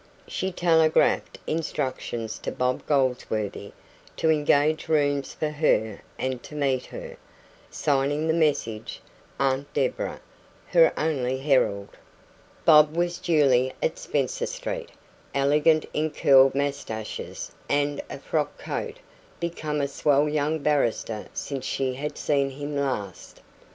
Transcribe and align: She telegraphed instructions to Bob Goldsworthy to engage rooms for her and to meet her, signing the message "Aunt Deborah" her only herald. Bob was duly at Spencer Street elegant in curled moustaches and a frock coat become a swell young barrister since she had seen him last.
She 0.27 0.51
telegraphed 0.51 1.37
instructions 1.45 2.39
to 2.39 2.51
Bob 2.51 2.83
Goldsworthy 2.87 3.71
to 4.17 4.31
engage 4.31 4.87
rooms 4.87 5.35
for 5.35 5.49
her 5.51 6.01
and 6.17 6.41
to 6.41 6.55
meet 6.55 6.87
her, 6.87 7.17
signing 7.69 8.27
the 8.27 8.33
message 8.33 8.99
"Aunt 9.39 9.71
Deborah" 9.75 10.19
her 10.69 10.91
only 10.97 11.37
herald. 11.37 11.89
Bob 12.65 12.95
was 12.95 13.19
duly 13.19 13.73
at 13.83 13.99
Spencer 13.99 14.47
Street 14.47 14.89
elegant 15.35 15.85
in 15.93 16.09
curled 16.09 16.55
moustaches 16.55 17.51
and 17.69 18.01
a 18.09 18.17
frock 18.17 18.57
coat 18.57 18.97
become 19.39 19.81
a 19.81 19.87
swell 19.87 20.27
young 20.27 20.57
barrister 20.57 21.27
since 21.35 21.63
she 21.63 21.93
had 21.93 22.17
seen 22.17 22.49
him 22.49 22.75
last. 22.75 23.39